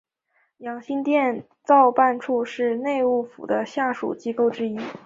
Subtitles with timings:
[0.57, 4.79] 养心殿造办处是内务府的下属机构之一。